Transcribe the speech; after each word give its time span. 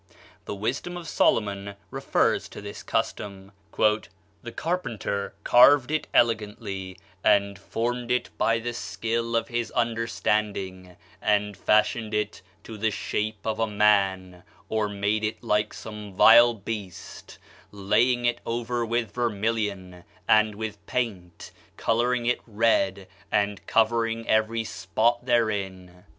The 0.45 0.55
Wisdom 0.55 0.97
of 0.97 1.07
Solomon 1.07 1.75
refers 1.91 2.49
to 2.49 2.59
this 2.59 2.81
custom: 2.81 3.51
"The 3.77 4.51
carpenter 4.51 5.35
carved 5.43 5.91
it 5.91 6.07
elegantly, 6.11 6.97
and 7.23 7.59
formed 7.59 8.09
it 8.09 8.31
by 8.35 8.57
the 8.57 8.73
skill 8.73 9.35
of 9.35 9.49
his 9.49 9.69
understanding, 9.73 10.97
and 11.21 11.55
fashioned 11.55 12.15
it 12.15 12.41
to 12.63 12.79
the 12.79 12.89
shape 12.89 13.45
of 13.45 13.59
a 13.59 13.67
man, 13.67 14.41
or 14.69 14.89
made 14.89 15.23
it 15.23 15.43
like 15.43 15.71
some 15.71 16.13
vile 16.13 16.55
beast, 16.55 17.37
laying 17.71 18.25
it 18.25 18.41
over 18.43 18.83
with 18.83 19.13
vermilion, 19.13 20.03
and 20.27 20.55
with 20.55 20.83
paint, 20.87 21.51
coloring 21.77 22.25
it 22.25 22.41
red, 22.47 23.07
and 23.31 23.67
covering 23.67 24.27
every 24.27 24.63
spot 24.63 25.27
therein." 25.27 26.05